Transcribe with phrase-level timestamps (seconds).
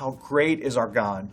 [0.00, 1.28] How great is our God!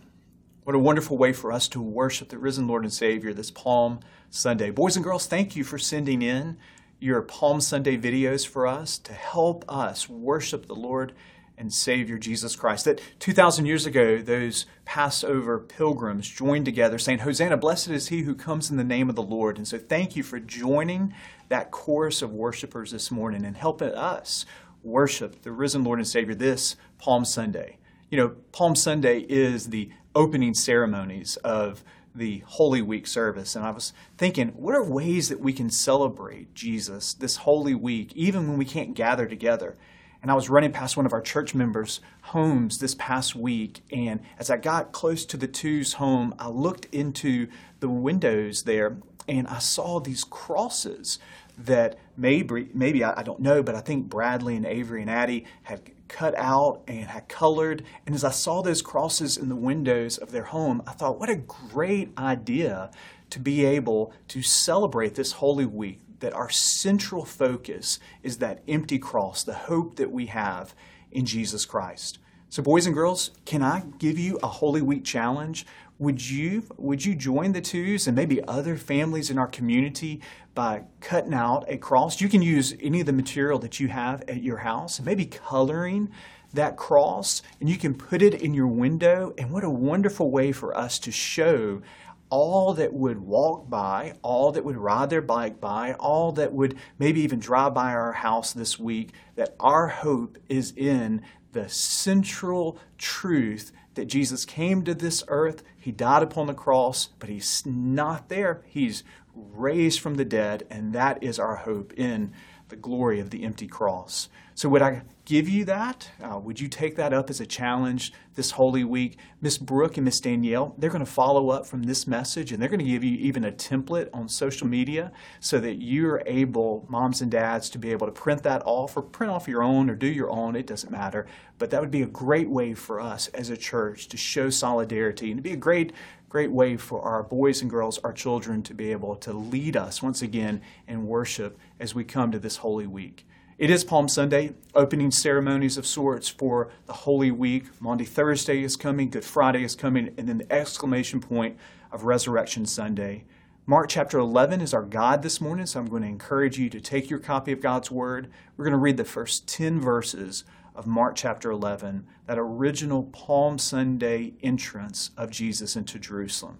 [0.64, 4.00] What a wonderful way for us to worship the risen Lord and Savior this Palm
[4.28, 4.68] Sunday.
[4.68, 6.58] Boys and girls, thank you for sending in
[7.00, 11.14] your Palm Sunday videos for us to help us worship the Lord
[11.56, 12.84] and Savior Jesus Christ.
[12.84, 18.34] That 2,000 years ago, those Passover pilgrims joined together saying, Hosanna, blessed is he who
[18.34, 19.56] comes in the name of the Lord.
[19.56, 21.14] And so thank you for joining
[21.48, 24.44] that chorus of worshipers this morning and helping us
[24.82, 27.78] worship the risen Lord and Savior this Palm Sunday.
[28.10, 33.54] You know, Palm Sunday is the opening ceremonies of the Holy Week service.
[33.54, 38.12] And I was thinking, what are ways that we can celebrate Jesus this Holy Week,
[38.14, 39.76] even when we can't gather together?
[40.20, 43.82] And I was running past one of our church members' homes this past week.
[43.92, 47.48] And as I got close to the two's home, I looked into
[47.80, 48.96] the windows there
[49.28, 51.18] and I saw these crosses
[51.56, 55.82] that maybe, maybe I, don't know, but I think Bradley and Avery and Addie had
[56.08, 57.84] cut out and had colored.
[58.06, 61.28] And as I saw those crosses in the windows of their home, I thought, what
[61.28, 62.90] a great idea
[63.30, 68.98] to be able to celebrate this Holy Week, that our central focus is that empty
[68.98, 70.74] cross, the hope that we have
[71.10, 72.18] in Jesus Christ.
[72.50, 75.66] So, boys and girls, can I give you a Holy Week challenge?
[75.98, 80.22] Would you, would you join the twos and maybe other families in our community
[80.54, 82.20] by cutting out a cross?
[82.20, 85.26] You can use any of the material that you have at your house and maybe
[85.26, 86.10] coloring
[86.54, 89.34] that cross, and you can put it in your window.
[89.36, 91.82] And what a wonderful way for us to show
[92.30, 96.76] all that would walk by, all that would ride their bike by, all that would
[96.98, 102.78] maybe even drive by our house this week, that our hope is in the central
[102.98, 108.28] truth that Jesus came to this earth, he died upon the cross, but he's not
[108.28, 108.62] there.
[108.66, 109.02] He's
[109.34, 112.32] raised from the dead, and that is our hope in
[112.68, 114.28] the glory of the empty cross.
[114.58, 116.10] So, would I give you that?
[116.20, 119.16] Uh, would you take that up as a challenge this Holy Week?
[119.40, 122.68] Miss Brooke and Miss Danielle, they're going to follow up from this message and they're
[122.68, 127.22] going to give you even a template on social media so that you're able, moms
[127.22, 129.94] and dads, to be able to print that off or print off your own or
[129.94, 130.56] do your own.
[130.56, 131.28] It doesn't matter.
[131.58, 135.30] But that would be a great way for us as a church to show solidarity
[135.30, 135.92] and to be a great
[136.28, 140.02] great way for our boys and girls, our children, to be able to lead us
[140.02, 143.24] once again in worship as we come to this Holy Week.
[143.58, 147.64] It is Palm Sunday, opening ceremonies of sorts for the Holy Week.
[147.80, 151.56] Maundy Thursday is coming, Good Friday is coming, and then the exclamation point
[151.90, 153.24] of Resurrection Sunday.
[153.66, 156.80] Mark chapter 11 is our guide this morning, so I'm going to encourage you to
[156.80, 158.30] take your copy of God's Word.
[158.56, 160.44] We're going to read the first 10 verses
[160.76, 166.58] of Mark chapter 11, that original Palm Sunday entrance of Jesus into Jerusalem.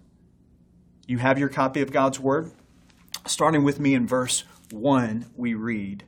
[1.06, 2.50] You have your copy of God's Word?
[3.24, 4.42] Starting with me in verse
[4.72, 6.02] 1, we read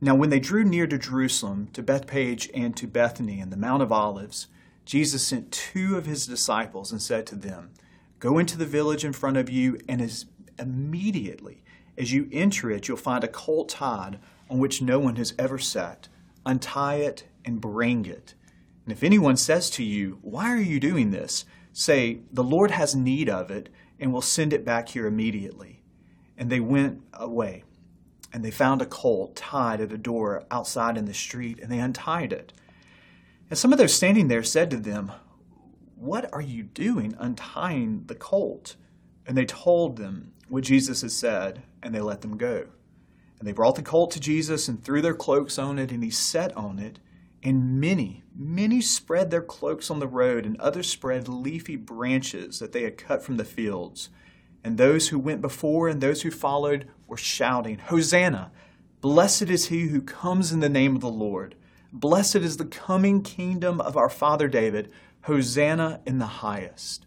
[0.00, 3.82] Now, when they drew near to Jerusalem, to Bethphage and to Bethany and the Mount
[3.82, 4.46] of Olives,
[4.84, 7.70] Jesus sent two of his disciples and said to them,
[8.20, 10.26] Go into the village in front of you, and as
[10.58, 11.62] immediately
[11.96, 15.58] as you enter it, you'll find a colt tied on which no one has ever
[15.58, 16.08] sat
[16.48, 18.34] untie it, and bring it.
[18.84, 21.44] And if anyone says to you, Why are you doing this?
[21.72, 23.68] say, The Lord has need of it,
[24.00, 25.82] and will send it back here immediately.
[26.36, 27.64] And they went away.
[28.32, 31.78] And they found a colt tied at a door outside in the street, and they
[31.78, 32.52] untied it.
[33.48, 35.12] And some of those standing there said to them,
[35.96, 38.76] What are you doing untying the colt?
[39.26, 42.66] And they told them what Jesus had said, and they let them go.
[43.38, 46.10] And they brought the colt to Jesus and threw their cloaks on it, and he
[46.10, 46.98] sat on it.
[47.42, 52.72] And many, many spread their cloaks on the road, and others spread leafy branches that
[52.72, 54.10] they had cut from the fields.
[54.64, 58.50] And those who went before and those who followed were shouting, Hosanna!
[59.00, 61.54] Blessed is he who comes in the name of the Lord.
[61.92, 64.90] Blessed is the coming kingdom of our father David.
[65.22, 67.06] Hosanna in the highest.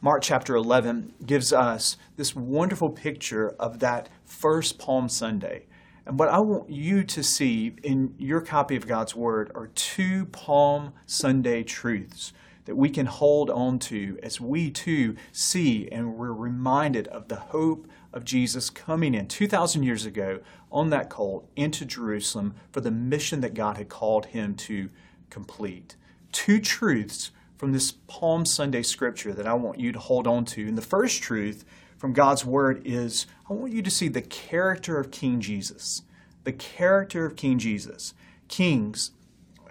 [0.00, 5.66] Mark chapter 11 gives us this wonderful picture of that first Palm Sunday.
[6.04, 10.26] And what I want you to see in your copy of God's Word are two
[10.26, 12.32] Palm Sunday truths
[12.64, 17.36] that we can hold on to as we too see and we're reminded of the
[17.36, 20.40] hope of Jesus coming in 2,000 years ago
[20.70, 24.90] on that colt into Jerusalem for the mission that God had called him to
[25.30, 25.96] complete.
[26.30, 30.66] Two truths from this Palm Sunday scripture that I want you to hold on to.
[30.66, 31.64] And the first truth
[31.96, 36.02] from God's Word is I want you to see the character of King Jesus.
[36.44, 38.14] The character of King Jesus.
[38.48, 39.12] Kings,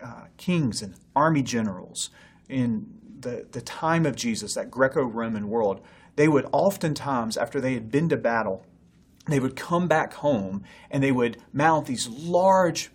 [0.01, 2.10] uh, kings and army generals
[2.51, 2.86] in
[3.19, 5.81] the, the time of Jesus, that Greco Roman world,
[6.15, 8.65] they would oftentimes, after they had been to battle,
[9.27, 12.92] they would come back home and they would mount these large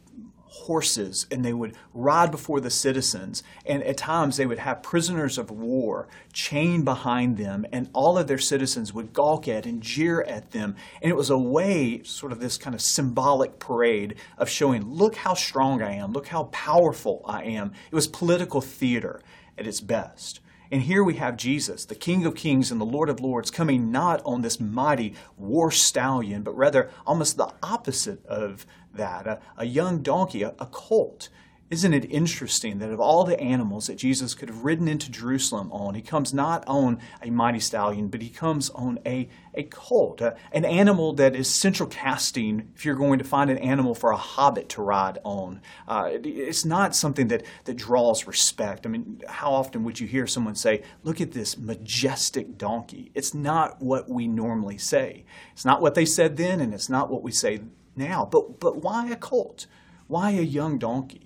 [0.49, 3.43] horses and they would ride before the citizens.
[3.65, 8.27] And at times they would have prisoners of war chained behind them, and all of
[8.27, 10.75] their citizens would gawk at and jeer at them.
[11.03, 15.17] And it was a way, sort of this kind of symbolic parade of showing, look
[15.17, 17.73] how strong I am, look how powerful I am.
[17.91, 19.21] It was political theater
[19.59, 20.41] at its best.
[20.71, 23.93] And here we have Jesus, the King of Kings and the Lord of Lords, coming
[23.93, 29.65] not on this mighty war stallion, but rather almost the opposite of that a, a
[29.65, 31.29] young donkey, a, a colt.
[31.69, 35.73] Isn't it interesting that of all the animals that Jesus could have ridden into Jerusalem
[35.73, 40.21] on, he comes not on a mighty stallion, but he comes on a, a colt,
[40.21, 44.13] a, an animal that is central casting if you're going to find an animal for
[44.13, 45.61] a hobbit to ride on.
[45.89, 48.87] Uh, it's not something that, that draws respect.
[48.87, 53.11] I mean, how often would you hear someone say, Look at this majestic donkey?
[53.13, 55.25] It's not what we normally say.
[55.53, 57.63] It's not what they said then, and it's not what we say
[57.97, 58.25] now.
[58.25, 59.67] But, but why a colt?
[60.07, 61.26] Why a young donkey?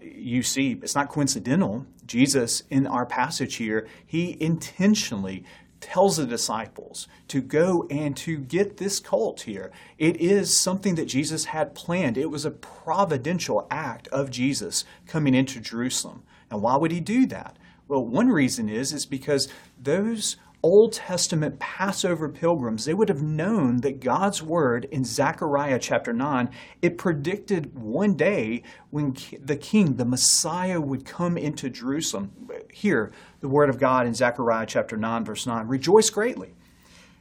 [0.00, 1.86] You see, it's not coincidental.
[2.06, 5.44] Jesus, in our passage here, he intentionally
[5.80, 9.70] tells the disciples to go and to get this cult here.
[9.96, 12.18] It is something that Jesus had planned.
[12.18, 16.24] It was a providential act of Jesus coming into Jerusalem.
[16.50, 17.56] And why would he do that?
[17.86, 19.48] Well, one reason is is because
[19.80, 26.12] those Old Testament Passover pilgrims, they would have known that God's word in Zechariah chapter
[26.12, 26.50] 9,
[26.82, 32.32] it predicted one day when the king, the Messiah, would come into Jerusalem.
[32.72, 36.54] Here, the word of God in Zechariah chapter 9, verse 9 Rejoice greatly.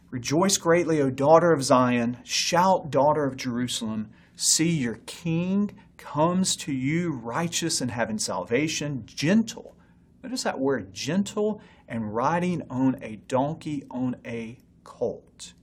[0.10, 2.18] Rejoice greatly, O daughter of Zion.
[2.24, 4.10] Shout, daughter of Jerusalem.
[4.36, 9.76] See, your king comes to you righteous and having salvation, gentle.
[10.24, 15.54] Notice that word, gentle and riding on a donkey on a colt.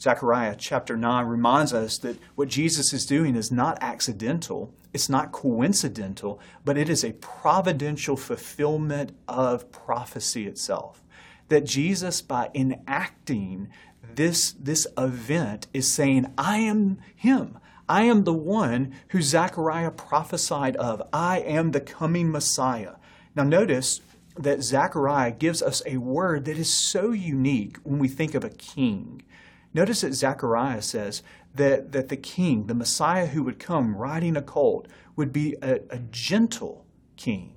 [0.00, 5.30] Zechariah chapter 9 reminds us that what Jesus is doing is not accidental, it's not
[5.30, 11.04] coincidental, but it is a providential fulfillment of prophecy itself.
[11.48, 13.68] That Jesus, by enacting
[14.14, 17.58] this, this event, is saying, I am Him.
[17.88, 21.02] I am the one who Zechariah prophesied of.
[21.12, 22.94] I am the coming Messiah.
[23.36, 24.00] Now, notice
[24.36, 28.50] that Zechariah gives us a word that is so unique when we think of a
[28.50, 29.22] king.
[29.74, 31.22] Notice that Zechariah says
[31.54, 35.80] that, that the king, the Messiah who would come riding a colt, would be a,
[35.90, 36.86] a gentle
[37.16, 37.54] king.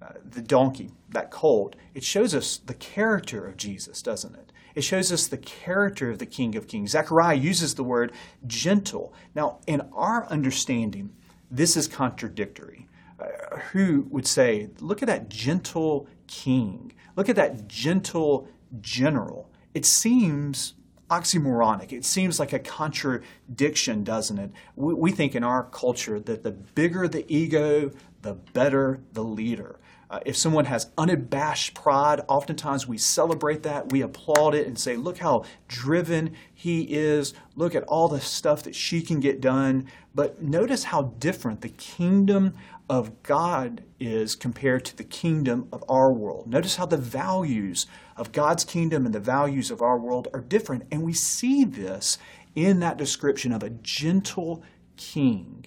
[0.00, 4.52] Uh, the donkey, that colt, it shows us the character of Jesus, doesn't it?
[4.74, 6.90] It shows us the character of the King of Kings.
[6.90, 8.12] Zechariah uses the word
[8.46, 9.14] gentle.
[9.34, 11.14] Now, in our understanding,
[11.50, 12.85] this is contradictory
[13.72, 18.48] who would say, Look at that gentle king, look at that gentle
[18.80, 19.50] general.
[19.74, 20.74] It seems
[21.10, 21.92] oxymoronic.
[21.92, 24.50] It seems like a contradiction, doesn't it?
[24.74, 27.92] We, we, think in our culture that the bigger the ego,
[28.22, 29.78] the better the leader.
[30.08, 34.96] Uh, if someone has unabashed pride, oftentimes we celebrate that, we applaud it, and say,
[34.96, 37.34] Look how driven he is.
[37.56, 39.86] Look at all the stuff that she can get done.
[40.14, 42.54] But notice how different the kingdom
[42.88, 46.46] of God is compared to the kingdom of our world.
[46.46, 47.86] Notice how the values
[48.16, 50.84] of God's kingdom and the values of our world are different.
[50.92, 52.16] And we see this
[52.54, 54.62] in that description of a gentle
[54.96, 55.66] king.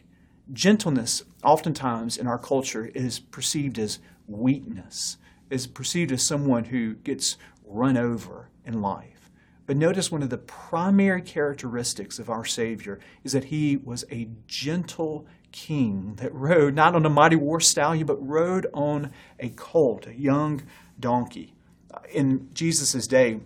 [0.52, 5.18] Gentleness, oftentimes in our culture, is perceived as weakness,
[5.50, 9.32] is perceived as someone who gets run over in life.
[9.66, 14.30] But notice one of the primary characteristics of our Savior is that he was a
[14.48, 20.08] gentle king that rode not on a mighty war stallion, but rode on a colt,
[20.08, 20.64] a young
[21.00, 21.54] donkey.
[22.12, 23.42] In Jesus' day,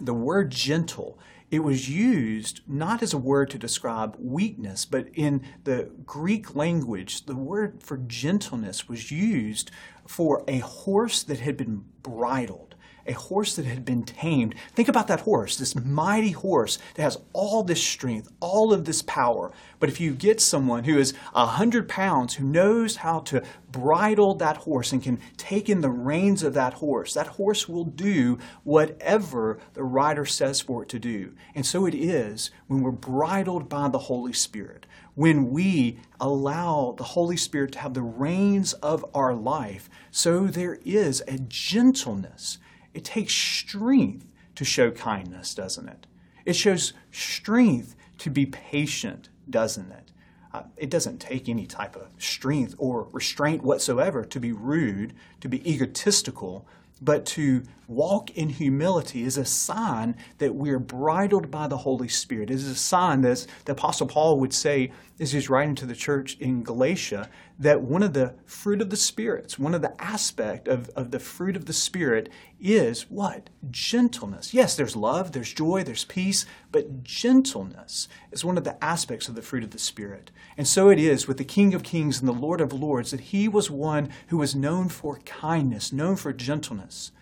[0.00, 1.18] the word gentle
[1.50, 7.26] it was used not as a word to describe weakness, but in the Greek language,
[7.26, 9.70] the word for gentleness was used
[10.06, 12.67] for a horse that had been bridled
[13.08, 14.54] a horse that had been tamed.
[14.74, 19.02] Think about that horse, this mighty horse that has all this strength, all of this
[19.02, 19.50] power.
[19.80, 24.34] But if you get someone who is a hundred pounds, who knows how to bridle
[24.34, 28.38] that horse and can take in the reins of that horse, that horse will do
[28.64, 31.32] whatever the rider says for it to do.
[31.54, 34.86] And so it is when we're bridled by the Holy Spirit
[35.18, 39.90] when we allow the Holy Spirit to have the reins of our life.
[40.12, 42.58] So there is a gentleness
[42.98, 44.26] it takes strength
[44.56, 46.08] to show kindness, doesn't it?
[46.44, 50.10] It shows strength to be patient, doesn't it?
[50.52, 55.48] Uh, it doesn't take any type of strength or restraint whatsoever to be rude, to
[55.48, 56.66] be egotistical,
[57.00, 62.50] but to walk in humility is a sign that we're bridled by the Holy Spirit.
[62.50, 65.94] It is a sign, that the Apostle Paul would say, as he's writing to the
[65.94, 70.68] church in Galatia, that one of the fruit of the spirits, one of the aspect
[70.68, 72.28] of, of the fruit of the Spirit
[72.60, 73.48] is what?
[73.70, 74.52] Gentleness.
[74.52, 79.34] Yes, there's love, there's joy, there's peace, but gentleness is one of the aspects of
[79.34, 80.30] the fruit of the Spirit.
[80.58, 83.20] And so it is with the King of Kings and the Lord of Lords that
[83.20, 87.12] he was one who was known for kindness, known for gentleness.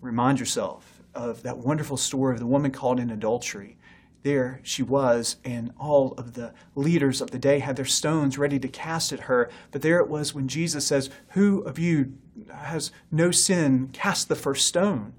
[0.00, 3.76] Remind yourself of that wonderful story of the woman caught in adultery.
[4.22, 8.58] There she was, and all of the leaders of the day had their stones ready
[8.58, 9.48] to cast at her.
[9.70, 12.14] But there it was when Jesus says, Who of you
[12.52, 15.14] has no sin, cast the first stone?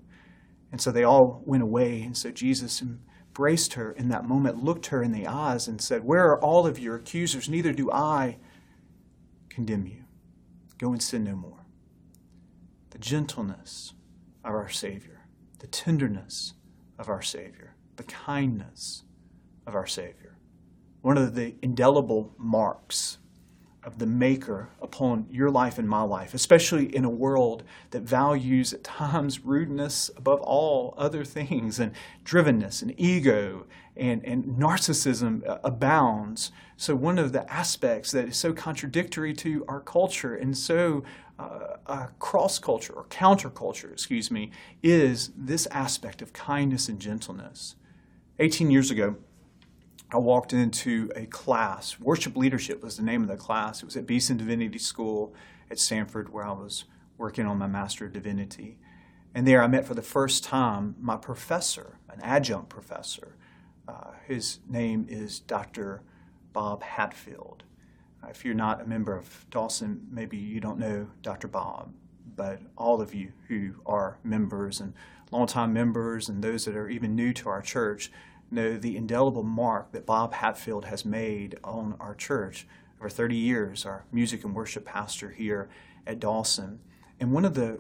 [0.72, 2.02] And so they all went away.
[2.02, 6.04] And so Jesus embraced her in that moment, looked her in the eyes, and said,
[6.04, 7.48] Where are all of your accusers?
[7.50, 8.38] Neither do I
[9.48, 10.04] condemn you.
[10.78, 11.66] Go and sin no more.
[12.90, 13.94] The gentleness
[14.48, 15.28] of our Savior,
[15.60, 16.54] the tenderness
[16.98, 19.04] of our Savior, the kindness
[19.66, 20.38] of our Savior.
[21.02, 23.18] One of the indelible marks
[23.88, 28.74] of the Maker upon your life and my life, especially in a world that values
[28.74, 31.94] at times rudeness above all other things, and
[32.26, 33.66] drivenness and ego
[33.96, 36.52] and, and narcissism abounds.
[36.76, 41.04] So, one of the aspects that is so contradictory to our culture and so
[41.40, 44.52] uh, uh, cross culture or counterculture, excuse me,
[44.84, 47.76] is this aspect of kindness and gentleness.
[48.40, 49.16] 18 years ago,
[50.10, 52.00] I walked into a class.
[52.00, 53.82] Worship leadership was the name of the class.
[53.82, 55.34] It was at Beeson Divinity School
[55.70, 56.86] at Samford, where I was
[57.18, 58.78] working on my Master of Divinity.
[59.36, 63.36] And there I met for the first time my professor, an adjunct professor.
[63.86, 66.02] Uh, his name is Dr.
[66.54, 67.64] Bob Hatfield.
[68.24, 71.50] Uh, if you're not a member of Dawson, maybe you don't know Dr.
[71.50, 71.92] Bob,
[72.38, 74.94] but all of you who are members and
[75.32, 78.10] longtime members and those that are even new to our church
[78.50, 82.68] know the indelible mark that Bob Hatfield has made on our church
[83.00, 85.70] over 30 years, our music and worship pastor here
[86.06, 86.80] at Dawson.
[87.20, 87.80] And one of the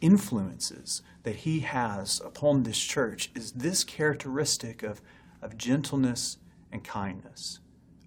[0.00, 5.00] influences that he has upon this church is this characteristic of,
[5.42, 6.38] of gentleness
[6.72, 7.60] and kindness.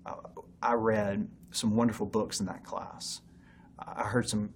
[0.06, 0.16] Uh,
[0.62, 3.22] I read some wonderful books in that class.
[3.78, 4.54] I heard some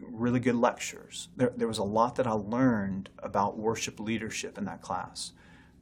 [0.00, 1.28] really good lectures.
[1.36, 5.32] There, there was a lot that I learned about worship leadership in that class.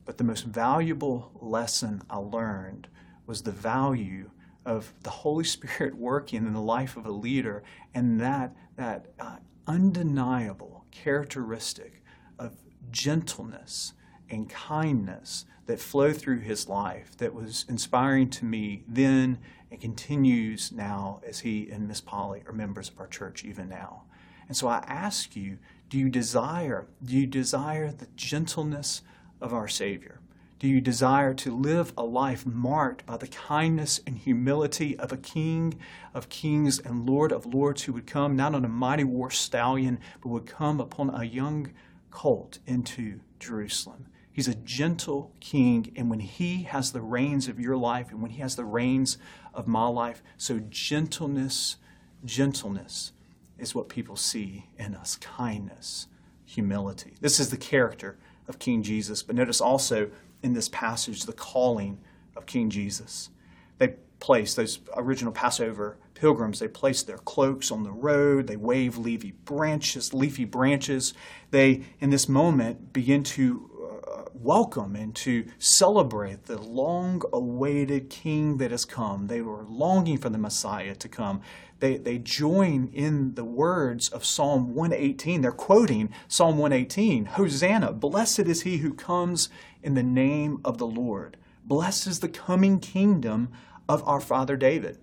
[0.05, 2.89] But the most valuable lesson I learned
[3.27, 4.31] was the value
[4.67, 7.63] of the Holy Spirit working in the life of a leader
[7.95, 12.03] and that, that uh, undeniable characteristic
[12.39, 12.57] of
[12.91, 13.93] gentleness
[14.29, 19.39] and kindness that flow through his life that was inspiring to me then
[19.71, 24.03] and continues now as he and Miss Polly are members of our church even now.
[24.49, 29.03] And so I ask you, do you desire, do you desire the gentleness
[29.41, 30.21] of our Savior?
[30.61, 35.17] Do you desire to live a life marked by the kindness and humility of a
[35.17, 35.79] King
[36.13, 39.99] of kings and Lord of lords who would come not on a mighty war stallion,
[40.21, 41.73] but would come upon a young
[42.11, 44.07] colt into Jerusalem?
[44.31, 48.31] He's a gentle king, and when he has the reins of your life and when
[48.31, 49.17] he has the reins
[49.55, 51.77] of my life, so gentleness,
[52.25, 53.13] gentleness
[53.59, 56.07] is what people see in us kindness,
[56.45, 57.15] humility.
[57.21, 58.19] This is the character
[58.51, 59.23] of King Jesus.
[59.23, 60.11] But notice also
[60.43, 61.99] in this passage the calling
[62.37, 63.31] of King Jesus.
[63.79, 68.99] They place those original Passover pilgrims, they place their cloaks on the road, they wave
[68.99, 71.15] leafy branches, leafy branches.
[71.51, 73.71] They, in this moment, begin to
[74.07, 79.29] uh, welcome and to celebrate the long awaited king that has come.
[79.29, 81.41] They were longing for the Messiah to come.
[81.81, 85.41] They, they join in the words of Psalm 118.
[85.41, 89.49] They're quoting Psalm 118 Hosanna, blessed is he who comes
[89.83, 91.37] in the name of the Lord.
[91.65, 93.51] Blessed is the coming kingdom
[93.89, 94.99] of our father David.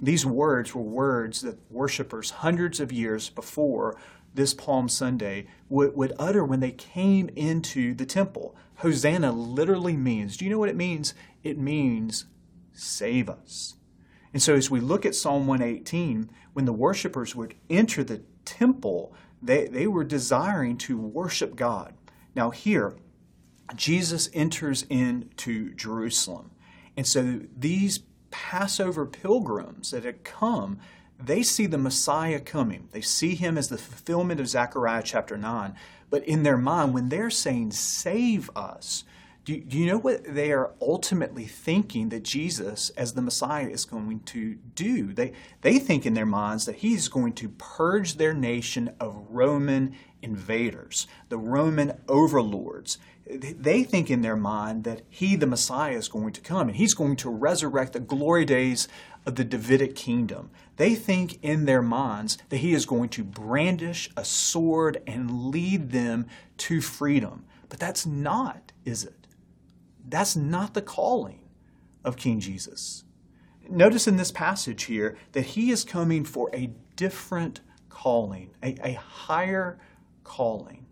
[0.00, 3.96] These words were words that worshippers hundreds of years before
[4.34, 8.56] this Palm Sunday would, would utter when they came into the temple.
[8.76, 11.14] Hosanna literally means, do you know what it means?
[11.42, 12.26] It means
[12.72, 13.74] save us.
[14.34, 19.14] And so as we look at Psalm 118, when the worshipers would enter the temple,
[19.40, 21.94] they, they were desiring to worship God.
[22.34, 22.96] Now, here,
[23.76, 26.50] Jesus enters into Jerusalem.
[26.96, 28.00] And so these
[28.32, 30.80] Passover pilgrims that had come,
[31.16, 32.88] they see the Messiah coming.
[32.90, 35.76] They see him as the fulfillment of Zechariah chapter 9.
[36.10, 39.04] But in their mind, when they're saying, Save us,
[39.44, 43.84] Do, do you know what they are ultimately thinking that Jesus, as the Messiah, is
[43.84, 45.12] going to do?
[45.12, 49.94] They, they think in their minds that he's going to purge their nation of Roman
[50.22, 52.96] invaders, the Roman overlords.
[53.26, 56.94] They think in their mind that he, the Messiah, is going to come and he's
[56.94, 58.88] going to resurrect the glory days
[59.26, 60.50] of the Davidic kingdom.
[60.76, 65.90] They think in their minds that he is going to brandish a sword and lead
[65.90, 66.26] them
[66.58, 67.44] to freedom.
[67.68, 69.23] But that's not, is it?
[70.06, 71.40] That's not the calling
[72.04, 73.04] of King Jesus.
[73.68, 78.92] Notice in this passage here that he is coming for a different calling, a, a
[78.92, 79.78] higher
[80.22, 80.86] calling.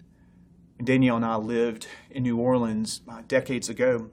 [0.83, 4.11] Danielle and I lived in New Orleans uh, decades ago.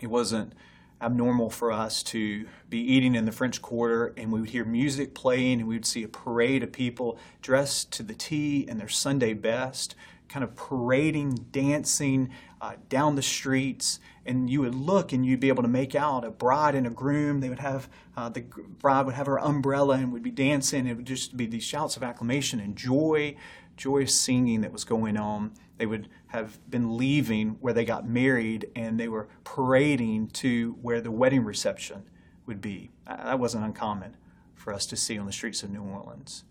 [0.00, 0.52] It wasn't
[1.00, 5.14] abnormal for us to be eating in the French Quarter and we would hear music
[5.14, 8.88] playing and we would see a parade of people dressed to the T in their
[8.88, 9.96] Sunday best,
[10.28, 12.30] kind of parading, dancing
[12.62, 14.00] uh, down the streets.
[14.24, 16.90] And you would look and you'd be able to make out a bride and a
[16.90, 17.40] groom.
[17.40, 20.86] They would have, uh, the bride would have her umbrella and would be dancing.
[20.86, 23.36] It would just be these shouts of acclamation and joy
[23.76, 25.52] joyous singing that was going on.
[25.78, 31.00] They would have been leaving where they got married and they were parading to where
[31.00, 32.04] the wedding reception
[32.46, 32.90] would be.
[33.06, 34.16] That wasn't uncommon
[34.54, 36.44] for us to see on the streets of New Orleans.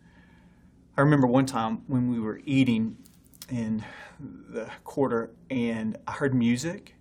[0.97, 2.97] I remember one time when we were eating
[3.51, 3.83] in
[4.19, 6.95] the quarter and I heard music.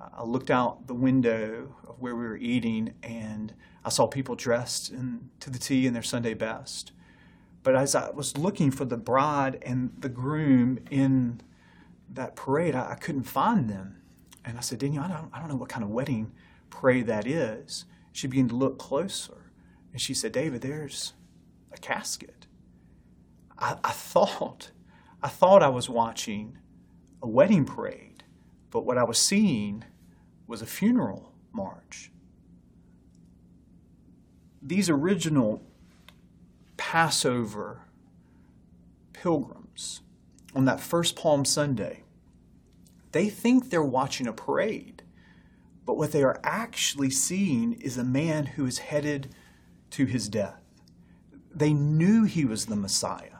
[0.00, 4.92] I looked out the window of where we were eating and I saw people dressed
[4.92, 6.92] in, to the T in their Sunday best.
[7.62, 11.40] But as I was looking for the bride and the groom in
[12.12, 13.96] that parade, I, I couldn't find them.
[14.44, 16.32] And I said, Danielle, I don't, I don't know what kind of wedding
[16.70, 17.86] parade that is.
[18.12, 19.50] She began to look closer.
[19.92, 21.14] And she said, David, there's
[21.72, 22.46] a casket.
[23.58, 24.70] I, I thought,
[25.26, 26.56] I thought I was watching
[27.20, 28.22] a wedding parade,
[28.70, 29.82] but what I was seeing
[30.46, 32.12] was a funeral march.
[34.62, 35.62] These original
[36.76, 37.80] Passover
[39.12, 40.02] pilgrims
[40.54, 42.04] on that first Palm Sunday,
[43.10, 45.02] they think they're watching a parade,
[45.84, 49.34] but what they are actually seeing is a man who is headed
[49.90, 50.62] to his death.
[51.52, 53.35] They knew he was the Messiah.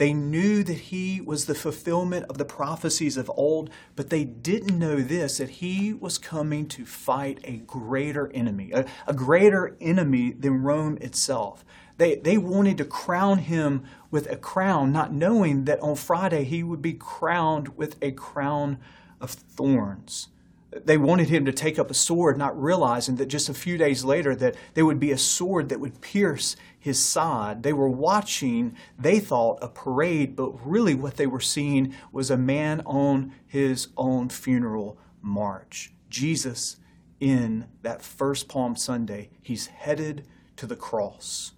[0.00, 4.78] They knew that he was the fulfillment of the prophecies of old, but they didn't
[4.78, 10.32] know this that he was coming to fight a greater enemy, a, a greater enemy
[10.32, 11.66] than Rome itself.
[11.98, 16.62] They, they wanted to crown him with a crown, not knowing that on Friday he
[16.62, 18.78] would be crowned with a crown
[19.20, 20.28] of thorns.
[20.72, 24.04] They wanted him to take up a sword, not realizing that just a few days
[24.04, 27.62] later that there would be a sword that would pierce his side.
[27.62, 32.36] They were watching, they thought, a parade, but really what they were seeing was a
[32.36, 35.92] man on his own funeral march.
[36.08, 36.76] Jesus
[37.18, 41.52] in that first Palm Sunday, he's headed to the cross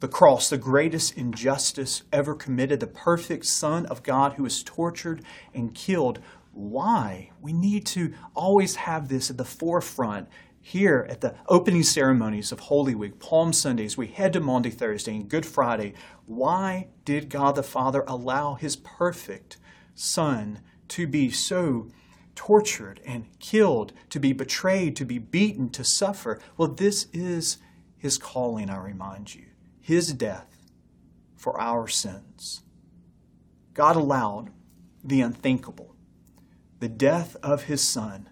[0.00, 5.22] the cross, the greatest injustice ever committed, the perfect Son of God who was tortured
[5.54, 6.20] and killed.
[6.56, 7.32] Why?
[7.42, 12.60] We need to always have this at the forefront here at the opening ceremonies of
[12.60, 15.92] Holy Week, Palm Sundays, we head to Maundy Thursday and Good Friday.
[16.24, 19.58] Why did God the Father allow his perfect
[19.94, 21.88] Son to be so
[22.34, 26.40] tortured and killed, to be betrayed, to be beaten, to suffer?
[26.56, 27.58] Well, this is
[27.98, 29.44] his calling, I remind you
[29.78, 30.66] his death
[31.36, 32.62] for our sins.
[33.74, 34.50] God allowed
[35.04, 35.95] the unthinkable,
[36.80, 38.28] the death of his son,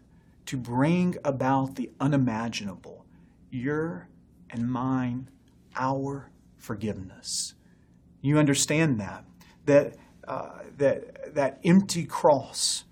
[0.47, 3.05] to bring about the unimaginable,
[3.51, 4.09] your
[4.51, 5.29] and mine,
[5.77, 7.55] our forgiveness.
[8.21, 9.25] You understand that,
[9.67, 9.97] that,
[10.29, 12.85] uh, that, that empty cross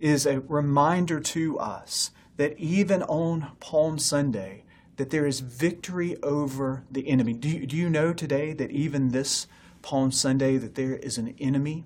[0.00, 4.64] is a reminder to us that even on Palm Sunday,
[4.96, 7.32] that there is victory over the enemy.
[7.32, 9.46] Do you, do you know today that even this
[9.82, 11.84] Palm Sunday that there is an enemy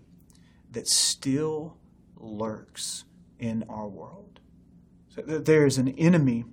[0.70, 1.76] that still
[2.16, 3.04] lurks
[3.40, 4.40] in our world?
[5.09, 6.44] So there is an enemy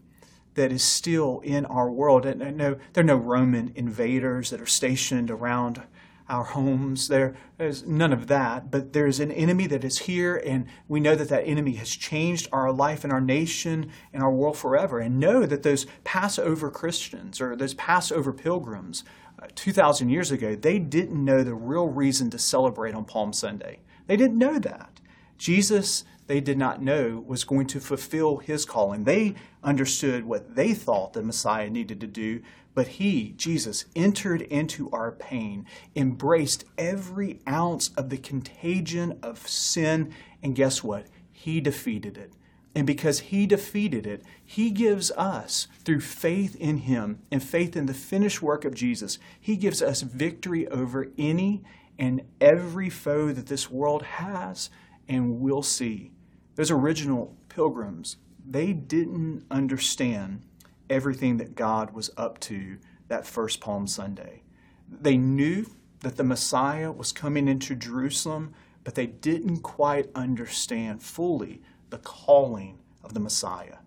[0.55, 2.25] that is still in our world.
[2.25, 5.83] And no, there are no Roman invaders that are stationed around
[6.29, 7.07] our homes.
[7.07, 11.15] There is none of that, but there's an enemy that is here, and we know
[11.15, 14.99] that that enemy has changed our life and our nation and our world forever.
[14.99, 19.03] And know that those Passover Christians or those Passover pilgrims
[19.41, 23.79] uh, 2,000 years ago, they didn't know the real reason to celebrate on Palm Sunday.
[24.07, 24.99] They didn't know that.
[25.37, 29.05] Jesus, they did not know, was going to fulfill his calling.
[29.05, 32.41] They understood what they thought the Messiah needed to do,
[32.73, 40.13] but he, Jesus, entered into our pain, embraced every ounce of the contagion of sin,
[40.43, 41.07] and guess what?
[41.31, 42.33] He defeated it.
[42.75, 47.87] And because he defeated it, he gives us, through faith in him and faith in
[47.87, 51.63] the finished work of Jesus, he gives us victory over any
[51.97, 54.69] and every foe that this world has
[55.07, 56.11] and will see.
[56.57, 60.41] Those original pilgrims, they didn't understand
[60.89, 64.41] everything that God was up to that first Palm Sunday.
[64.89, 65.67] They knew
[65.99, 72.79] that the Messiah was coming into Jerusalem, but they didn't quite understand fully the calling
[73.03, 73.77] of the Messiah.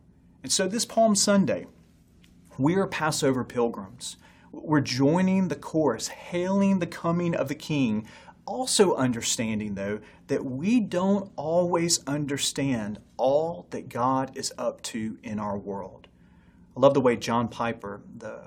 [0.45, 1.67] And so this Palm Sunday,
[2.57, 4.17] we are Passover pilgrims.
[4.53, 8.07] We're joining the chorus, hailing the coming of the King,
[8.51, 15.39] also understanding, though, that we don't always understand all that God is up to in
[15.39, 16.09] our world.
[16.77, 18.41] I love the way John Piper, the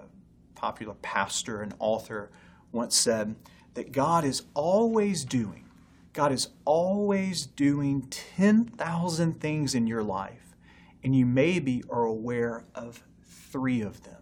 [0.56, 2.32] popular pastor and author,
[2.74, 3.38] once said
[3.76, 5.70] that God is always doing,
[6.12, 10.54] God is always doing 10,000 things in your life,
[11.02, 14.22] and you maybe are aware of three of them.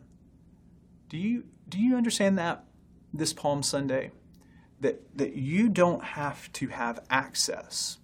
[1.09, 2.65] Do you, do you understand that
[3.11, 4.11] this Palm Sunday?
[4.81, 7.99] That, that you don't have to have access,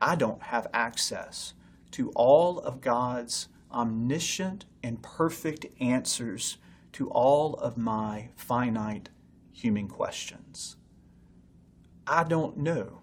[0.00, 1.54] I don't have access
[1.92, 6.58] to all of God's omniscient and perfect answers
[6.92, 9.08] to all of my finite
[9.52, 10.76] human questions.
[12.06, 13.00] I don't know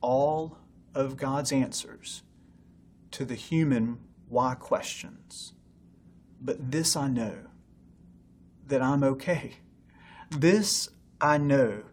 [0.00, 0.58] all
[0.94, 2.22] of God's answers
[3.12, 3.98] to the human
[4.28, 5.54] why questions,
[6.40, 7.36] but this I know
[8.66, 9.54] that I'm okay.
[10.30, 11.84] This I know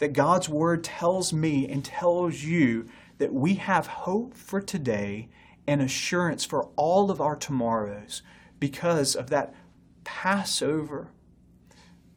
[0.00, 2.86] that God's Word tells me and tells you
[3.18, 5.28] that we have hope for today
[5.66, 8.22] and assurance for all of our tomorrows
[8.58, 9.54] because of that
[10.02, 11.12] Passover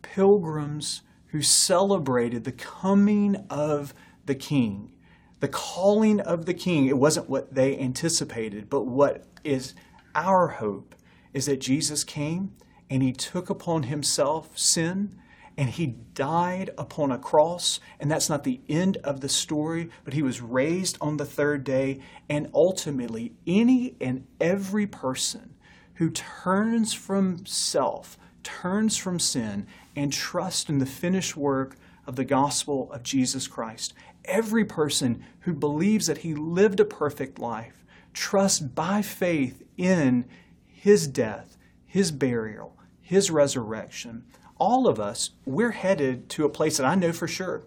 [0.02, 3.94] pilgrims who celebrated the coming of
[4.26, 4.94] the King,
[5.42, 6.88] the calling of the King.
[6.88, 9.76] It wasn't what they anticipated, but what is
[10.16, 10.96] our hope
[11.34, 12.54] is that Jesus came
[12.90, 15.20] and he took upon himself sin
[15.58, 17.80] and he died upon a cross.
[18.00, 21.64] And that's not the end of the story, but he was raised on the third
[21.64, 22.00] day.
[22.30, 25.56] And ultimately, any and every person
[25.96, 32.26] who turns from self, turns from sin, and trusts in the finished work of the
[32.26, 33.94] gospel of Jesus Christ,
[34.26, 40.26] every person who believes that he lived a perfect life, trusts by faith in
[40.66, 42.76] his death, his burial,
[43.14, 44.26] his resurrection,
[44.58, 47.64] all of us, we're headed to a place that I know for sure.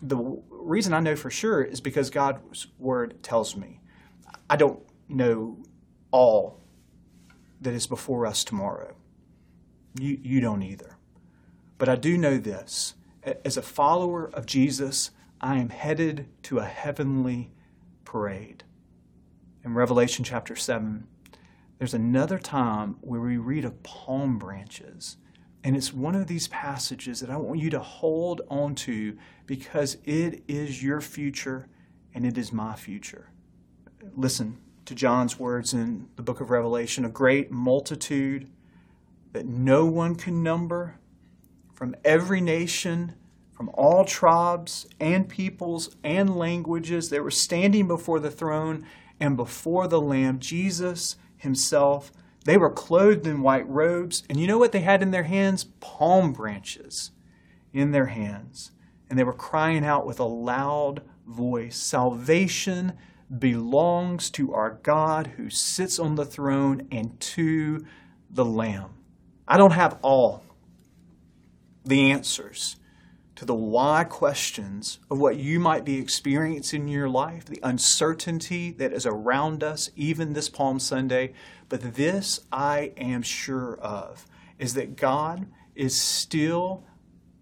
[0.00, 0.16] The
[0.50, 3.80] reason I know for sure is because God's word tells me.
[4.48, 5.58] I don't know
[6.10, 6.60] all
[7.60, 8.94] that is before us tomorrow.
[9.98, 10.96] You, you don't either.
[11.78, 12.94] But I do know this
[13.44, 17.50] as a follower of Jesus, I am headed to a heavenly
[18.04, 18.64] parade.
[19.64, 21.06] In Revelation chapter 7,
[21.78, 25.16] there's another time where we read of palm branches
[25.64, 29.96] and it's one of these passages that I want you to hold on to because
[30.04, 31.68] it is your future
[32.12, 33.30] and it is my future.
[34.14, 38.50] Listen to John's words in the book of Revelation a great multitude
[39.32, 40.98] that no one can number
[41.72, 43.14] from every nation,
[43.50, 47.08] from all tribes and peoples and languages.
[47.08, 48.86] They were standing before the throne
[49.18, 52.10] and before the Lamb, Jesus himself
[52.44, 55.64] they were clothed in white robes, and you know what they had in their hands?
[55.80, 57.10] Palm branches
[57.72, 58.70] in their hands.
[59.08, 62.92] And they were crying out with a loud voice Salvation
[63.38, 67.84] belongs to our God who sits on the throne and to
[68.30, 68.90] the Lamb.
[69.48, 70.44] I don't have all
[71.84, 72.76] the answers
[73.46, 78.92] the why questions of what you might be experiencing in your life, the uncertainty that
[78.92, 81.32] is around us, even this Palm Sunday.
[81.68, 84.26] But this I am sure of
[84.58, 86.84] is that God is still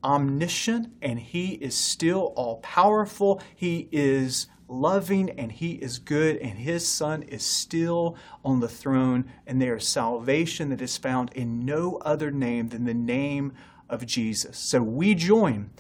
[0.05, 3.41] omniscient and He is still all powerful.
[3.55, 9.31] He is loving and He is good, and His Son is still on the throne.
[9.47, 13.53] And there is salvation that is found in no other name than the name
[13.89, 14.59] of Jesus.
[14.59, 15.71] So we join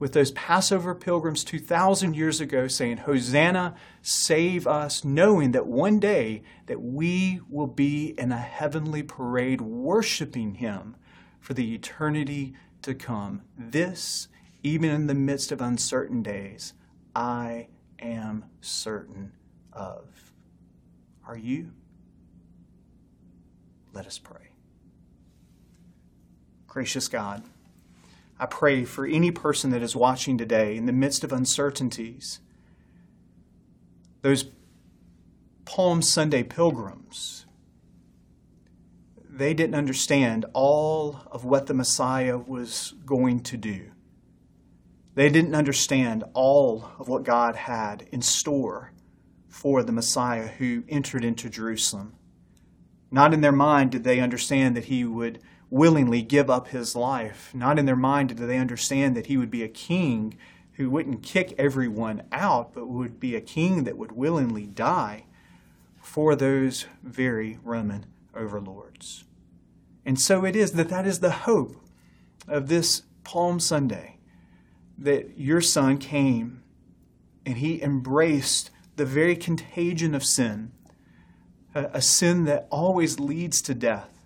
[0.00, 6.42] with those Passover pilgrims 2,000 years ago saying, Hosanna, save us, knowing that one day
[6.66, 10.96] that we will be in a heavenly parade worshiping Him
[11.38, 13.42] for the eternity to come.
[13.56, 14.28] This,
[14.62, 16.72] even in the midst of uncertain days,
[17.14, 19.32] I am certain
[19.70, 20.32] of.
[21.26, 21.72] Are you?
[23.92, 24.48] Let us pray.
[26.66, 27.42] Gracious God,
[28.40, 32.40] I pray for any person that is watching today in the midst of uncertainties,
[34.22, 34.46] those
[35.66, 37.44] Palm Sunday pilgrims,
[39.28, 43.90] they didn't understand all of what the Messiah was going to do.
[45.14, 48.92] They didn't understand all of what God had in store
[49.48, 52.14] for the Messiah who entered into Jerusalem.
[53.10, 57.50] Not in their mind did they understand that he would willingly give up his life.
[57.54, 60.36] Not in their mind did they understand that he would be a king
[60.72, 65.24] who wouldn't kick everyone out, but would be a king that would willingly die
[66.00, 69.24] for those very Roman overlords.
[70.04, 71.76] And so it is that that is the hope
[72.48, 74.18] of this Palm Sunday
[74.98, 76.62] that your son came
[77.46, 80.72] and he embraced the very contagion of sin,
[81.74, 84.19] a, sin that always leads to death,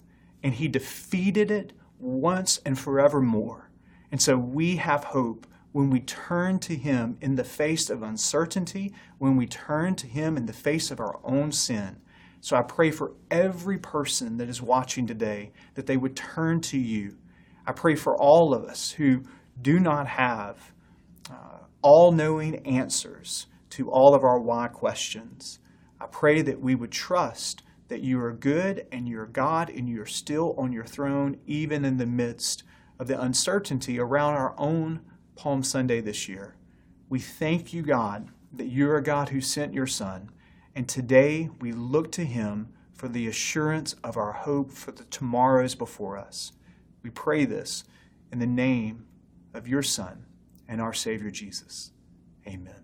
[0.44, 3.70] and he defeated it once and forevermore.
[4.12, 8.92] And so we have hope when we turn to him in the face of uncertainty,
[9.18, 11.96] when we turn to him in the face of our own sin.
[12.40, 16.78] So I pray for every person that is watching today that they would turn to
[16.78, 17.16] you.
[17.66, 19.22] I pray for all of us who
[19.62, 20.72] do not have
[21.30, 25.58] uh, all knowing answers to all of our why questions.
[25.98, 27.62] I pray that we would trust
[27.94, 31.96] that you are good and you're God and you're still on your throne, even in
[31.96, 32.64] the midst
[32.98, 35.00] of the uncertainty around our own
[35.36, 36.56] Palm Sunday this year.
[37.08, 40.28] We thank you, God, that you're a God who sent your Son,
[40.74, 45.76] and today we look to him for the assurance of our hope for the tomorrows
[45.76, 46.50] before us.
[47.04, 47.84] We pray this
[48.32, 49.06] in the name
[49.54, 50.26] of your Son
[50.66, 51.92] and our Savior Jesus.
[52.44, 52.74] Amen.